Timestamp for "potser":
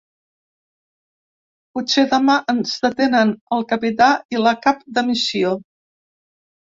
1.75-2.05